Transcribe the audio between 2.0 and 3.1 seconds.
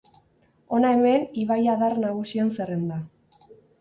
nagusien zerrenda.